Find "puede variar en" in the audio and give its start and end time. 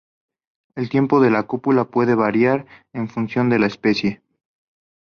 1.85-3.07